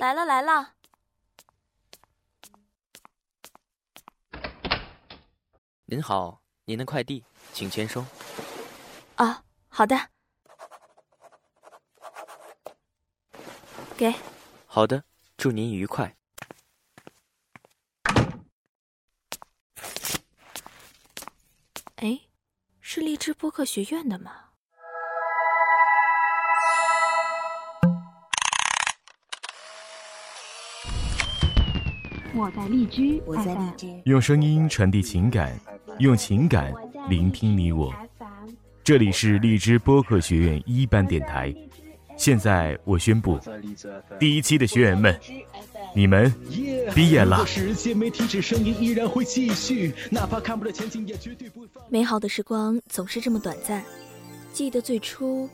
[0.00, 0.76] 来了来了。
[5.84, 8.02] 您好，您的快递，请签收。
[9.16, 10.08] 啊，好的。
[13.98, 14.14] 给。
[14.66, 15.04] 好的，
[15.36, 16.16] 祝您愉快。
[21.96, 22.18] 哎，
[22.80, 24.49] 是荔枝播客学院的吗？
[32.34, 35.58] 我在荔枝，我在荔枝，用声音传递情感，
[35.98, 36.72] 用情感
[37.08, 37.92] 聆听你我。
[38.84, 41.54] 这里是荔枝播客学院一班电台。
[42.16, 43.38] 现在我宣布，
[44.18, 45.18] 第一期的学员们，
[45.94, 46.32] 你们
[46.94, 47.44] 毕业了。
[51.88, 53.82] 美好的时光总是这么短暂，
[54.52, 55.48] 记得最初。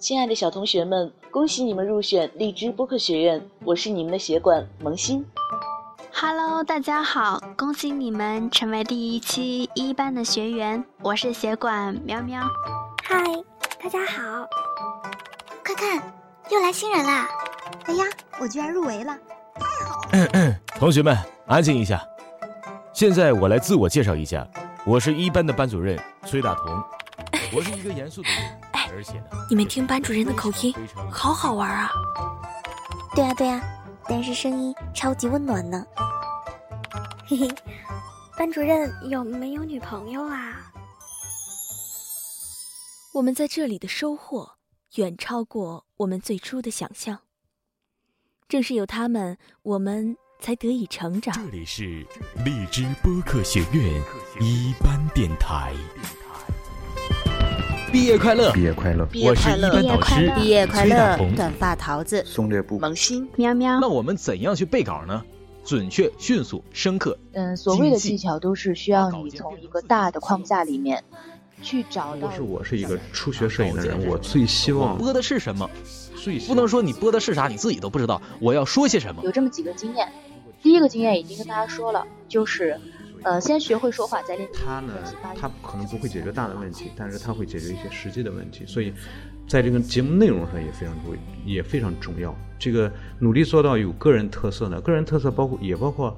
[0.00, 3.44] 亲爱的小同学们，恭喜你们入选荔枝播客学院！
[3.64, 5.26] 我是你们的协管萌新。
[6.12, 10.84] Hello，大家好，恭喜你们成为第一期一班的学员！
[11.02, 12.40] 我是协管喵喵。
[13.02, 13.24] 嗨，
[13.82, 14.48] 大家好！
[15.66, 16.00] 快看，
[16.48, 17.28] 又来新人啦！
[17.86, 18.04] 哎呀，
[18.38, 19.18] 我居然入围了，
[19.56, 20.54] 太好了！
[20.76, 21.16] 同学们，
[21.48, 22.00] 安静一下。
[22.92, 24.46] 现在我来自我介绍一下，
[24.86, 26.84] 我是一班的班主任崔大同。
[27.52, 28.67] 我是一个严肃的人。
[28.94, 30.74] 而且呢，你们听班主任的口音，
[31.10, 31.90] 好好玩啊！
[33.14, 33.60] 对啊对啊，
[34.08, 35.84] 但是声音超级温暖呢。
[37.26, 37.48] 嘿嘿，
[38.36, 40.72] 班主任有没有女朋友啊？
[43.14, 44.52] 我们在这里的收获
[44.94, 47.18] 远超过我们最初的想象。
[48.48, 51.34] 正是有他们，我们才得以成长。
[51.34, 52.06] 这里是
[52.44, 54.02] 荔枝播客学院
[54.40, 55.74] 一班电台。
[57.90, 58.52] 毕业快乐！
[58.52, 59.08] 毕业快乐！
[59.24, 61.16] 我是一班导师，毕业快乐！
[61.34, 63.80] 短发桃子，松略布，萌新，喵喵。
[63.80, 65.22] 那我们怎样去背稿呢？
[65.64, 67.18] 准确、迅速、深刻。
[67.32, 71.02] 嗯，所谓的技巧都是需要你从一个大的框架里面
[71.62, 72.30] 去找到。
[72.30, 75.68] 是我是一个初学摄影的人，我最希望播的是什么？
[76.46, 78.20] 不能说你播的是啥，你自己都不知道。
[78.38, 79.22] 我要说些什么？
[79.24, 80.06] 有这么几个经验，
[80.62, 82.78] 第一个经验已经跟大家说了，就是。
[83.24, 84.48] 呃，先学会说话，再练。
[84.52, 84.92] 他呢，
[85.36, 88.64] 他可能不会解决大的问题，但是他会解决一些实际的问题。
[88.66, 88.92] 所以，
[89.48, 92.34] 在这个节目内容上也非常重，也非常重要。
[92.58, 96.16] 这个努力做到有个人特色呢，个人特色包括也包括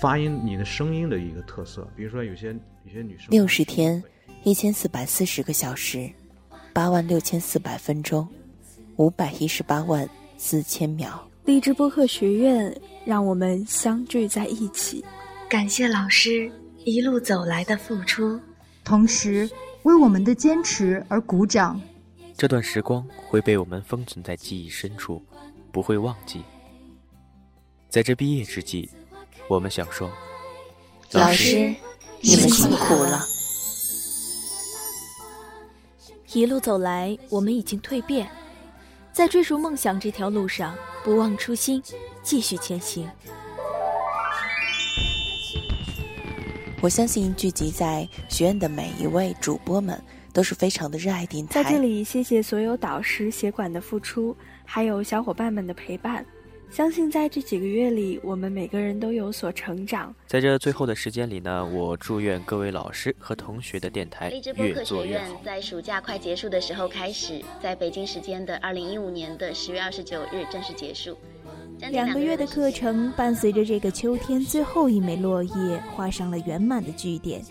[0.00, 1.86] 发音，你的声音的一个特色。
[1.96, 2.48] 比如说，有些
[2.84, 3.28] 有些女生。
[3.30, 4.02] 六十天，
[4.42, 6.10] 一千四百四十个小时，
[6.72, 8.26] 八万六千四百分钟，
[8.96, 11.26] 五百一十八万四千秒。
[11.44, 12.74] 荔枝播客学院，
[13.04, 15.04] 让我们相聚在一起。
[15.48, 16.50] 感谢老师
[16.84, 18.40] 一路走来的付出，
[18.82, 19.48] 同时
[19.84, 21.80] 为我们的坚持而鼓掌。
[22.36, 25.22] 这段时光会被我们封存在记忆深处，
[25.70, 26.42] 不会忘记。
[27.88, 28.90] 在这毕业之际，
[29.48, 30.10] 我们想说，
[31.12, 31.72] 老师，
[32.20, 33.20] 你们辛苦了。
[36.32, 38.28] 一路走来，我们已经蜕变，
[39.12, 41.80] 在追逐梦想这条路上，不忘初心，
[42.24, 43.08] 继续前行。
[46.84, 49.98] 我相信聚集在学院的每一位主播们
[50.34, 51.62] 都是非常的热爱电台。
[51.62, 54.36] 在这里，谢谢所有导师、协管的付出，
[54.66, 56.26] 还有小伙伴们的陪伴。
[56.68, 60.14] 相信在这几个月里，我们每个人都有所成长。
[60.26, 65.40] 在这最后的时间里呢，我祝愿各位老师和同学的电台越做越好。
[65.42, 71.16] 在暑假快结束的时候开始，在北京时间的二零一五年的十月二十九日正式结束。
[71.90, 77.42] 两个月的课程，伴随着这个秋天最后一枚落叶，画上了圆满的句点。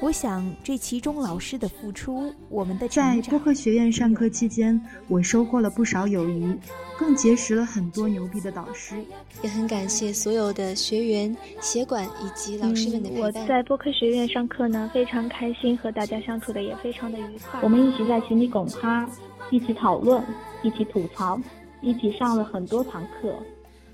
[0.00, 6.56] 我想，这其中老师的付出，我们的在播客学院上课期间，我收获了不少友谊，
[6.98, 8.94] 更结识了很多牛逼的导师。
[9.42, 13.24] 也很感谢所有的学员、协管以及老师们的陪伴。
[13.24, 17.60] 我在播客学院上课呢，非常开心，和大家相处的也非常的愉快。
[17.62, 19.06] 我们一起在群里拱哈，
[19.50, 20.24] 一起讨论，
[20.62, 21.38] 一起吐槽。
[21.80, 23.34] 一起上了很多堂课，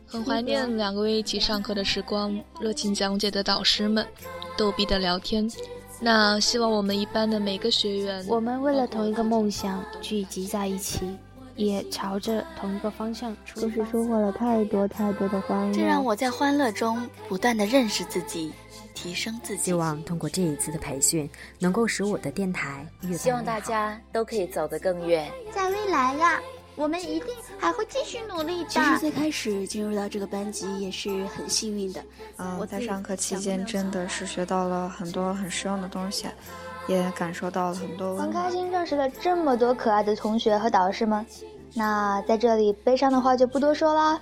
[0.07, 4.07] 很怀念两个月一起上课的时光，热情讲解的导师们，
[4.57, 5.49] 逗逼的聊天。
[6.01, 11.17] 那希望我们一班的每个学员，我们为了同一个梦想聚集在一起，
[11.55, 13.63] 也朝着同一个方向出发。
[13.63, 15.73] 就是收获了太多太多的欢乐。
[15.73, 18.53] 这让我在欢乐中不断的认识自己，
[18.95, 19.63] 提升自己。
[19.63, 21.29] 希望通过这一次的培训，
[21.59, 26.41] 能够使我的电台越希望大家都可以走得更远，在未来呀。
[26.77, 27.29] 我们一定
[27.59, 28.69] 还会继续努力的。
[28.69, 32.03] 其实最开始进入到这个班级也是很幸运的。
[32.37, 36.27] 嗯，我在上课期间真的是学到了很多很实用的东西，
[36.87, 38.17] 也感受到了很多。
[38.17, 41.25] 很开心认识了这么多可爱的同学和导师们。
[41.75, 44.21] 那在这里，悲伤的话就不多说啦。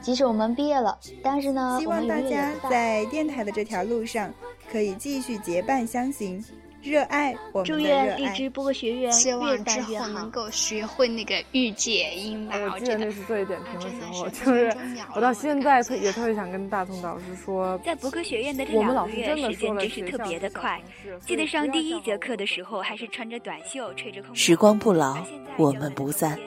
[0.00, 4.32] 即使我们毕业了，但是呢，希望大家在电台的这条路上
[4.70, 6.44] 可以继续结伴相行。
[6.82, 12.56] 热爱我们祝愿荔枝播客学院希望之后能够学会那个御姐音吧。
[12.72, 14.72] 我记得那是做点评的时候，就是
[15.14, 20.80] 我到现在特也特别想跟大同导师说，在博科学院的这两个月时间真是特别的快。
[21.26, 25.18] 记得上第一节课的时候，还是穿着短袖吹着空时光不老，
[25.56, 26.38] 我们不散。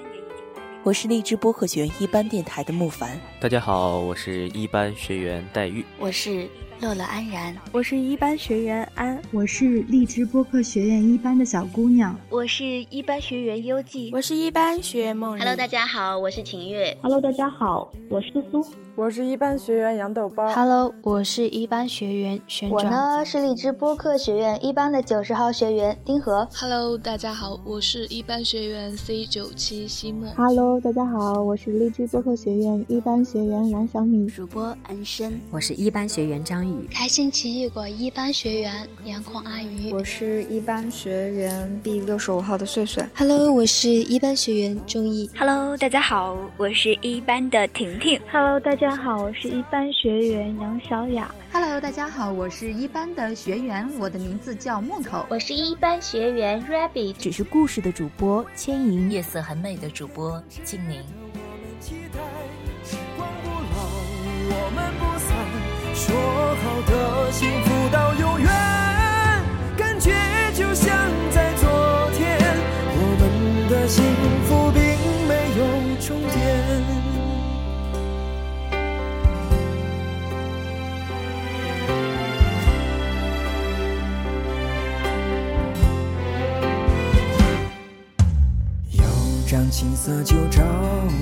[0.83, 3.19] 我是荔枝播客学院一班电台的木凡。
[3.39, 5.85] 大家好，我是一班学员黛玉。
[5.99, 6.47] 我是。
[6.81, 15.37] 乐乐安然，我是一班学员安，我是荔枝播客学院一班的小姑娘，我是一班学员优记，我是一班学员梦。
[15.37, 16.97] Hello，大家好，我是秦月。
[17.03, 18.65] Hello，大家好，我是苏。
[18.93, 20.53] 我是一班学员杨豆包。
[20.53, 22.83] Hello，我是一班学员旋转。
[22.85, 26.45] 我呢是荔枝播客学院一班的九十号学员丁和。
[26.53, 30.29] Hello，大家好，我是一班学员 C 九七西莫。
[30.35, 34.27] Hello，大家好，我是荔枝播客学院一班学员蓝小米。
[34.27, 36.87] 主播安生，我是一班学员张宇。
[36.93, 39.91] 开心奇异果一班学员颜控阿鱼。
[39.91, 43.03] 我是一班学员 B 六十五号的碎碎。
[43.15, 45.27] Hello，我是一班学员钟毅。
[45.35, 48.21] Hello，大家好，我是一班的婷婷。
[48.31, 49.65] Hello，大家好，我是一。
[49.71, 61.01] 班学员杨小雅，Hello，大家好，我是一班的学员，我的名字叫木头，我是一班学员 Rabbit，只是故事的主播千莹，夜色很美的主播精灵。
[66.03, 68.49] 说好的幸福到永远，
[69.77, 70.11] 感觉
[70.55, 70.97] 就像
[71.29, 72.39] 在昨天，
[72.95, 74.03] 我们的幸
[74.47, 74.81] 福并
[75.27, 75.61] 没有
[75.99, 76.39] 终点。
[88.93, 89.03] 有
[89.47, 90.63] 张青涩旧照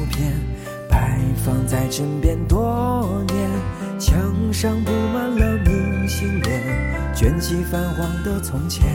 [0.09, 0.31] 片
[0.89, 3.49] 摆放在枕边多年，
[3.99, 4.17] 墙
[4.53, 6.63] 上布满了明信片，
[7.13, 8.87] 卷起泛黄的从前。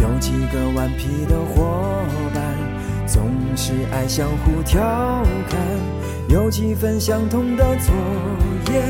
[0.00, 2.56] 有几个顽皮的伙伴，
[3.04, 4.80] 总是爱相互调
[5.50, 5.58] 侃。
[6.28, 7.92] 有几份相同的作
[8.72, 8.80] 业，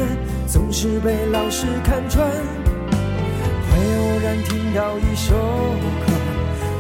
[0.47, 2.29] 总是被老师看穿。
[2.29, 6.13] 会偶然听到一首歌。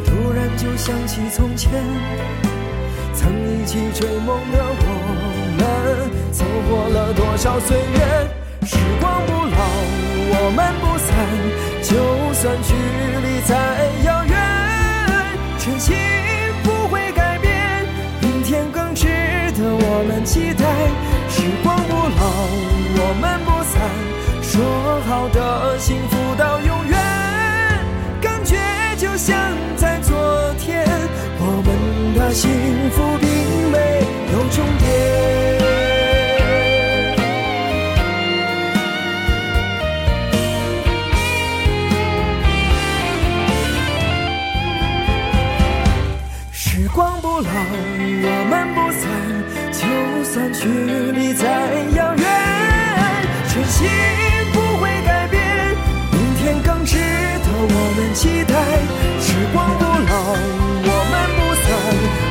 [0.04, 1.72] 突然就想起从前，
[3.14, 5.17] 曾一起追梦的我，
[6.68, 7.98] 过了多少岁月？
[8.66, 9.56] 时光不老，
[10.30, 11.08] 我们不散，
[11.82, 11.90] 就
[12.34, 12.74] 算距
[13.24, 13.54] 离再
[14.04, 14.36] 遥远，
[15.58, 15.96] 真心
[16.62, 17.48] 不会改变，
[18.20, 19.06] 明天更值
[19.56, 20.64] 得我们期待。
[21.30, 22.20] 时光不老，
[23.00, 23.80] 我们不散，
[24.42, 26.98] 说好的幸福到永远，
[28.20, 28.56] 感觉
[28.98, 29.34] 就像
[29.76, 30.14] 在昨
[30.58, 30.86] 天。
[31.40, 32.28] 我们的。
[32.34, 32.50] 幸
[32.90, 33.78] 福并没
[34.32, 35.57] 有终点。
[50.52, 50.68] 距
[51.12, 51.46] 离再
[51.96, 52.24] 遥远，
[53.48, 53.88] 真心
[54.52, 55.40] 不会改变，
[56.12, 58.54] 明天更值得我们期待。
[59.20, 60.12] 时光不老。
[60.90, 61.66] 我们不散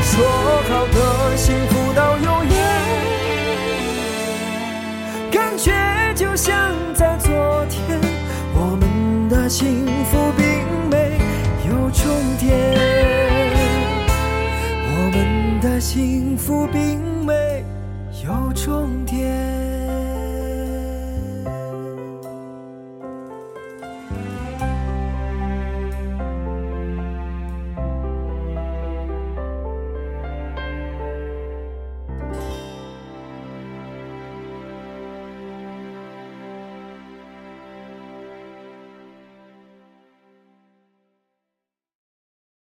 [0.04, 0.14] 说
[0.68, 0.98] 好的
[1.38, 2.56] 幸福到永远，
[5.32, 5.72] 感觉
[6.16, 7.30] 就像在昨
[7.70, 7.78] 天。
[8.54, 10.46] 我们的幸福并
[10.90, 11.20] 没
[11.70, 12.06] 有终
[12.40, 12.48] 点，
[14.90, 15.18] 我们
[15.62, 17.64] 的幸福并没
[18.28, 19.77] 有终点。